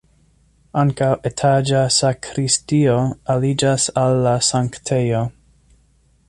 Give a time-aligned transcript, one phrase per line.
[0.83, 2.97] Ankaŭ etaĝa sakristio
[3.35, 5.23] aliĝas al la sanktejo.